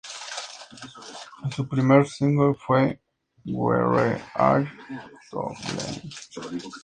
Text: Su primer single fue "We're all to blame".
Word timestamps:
Su 1.55 1.67
primer 1.69 2.07
single 2.07 2.55
fue 2.55 2.99
"We're 3.45 4.19
all 4.33 4.67
to 5.29 5.53
blame". 6.41 6.61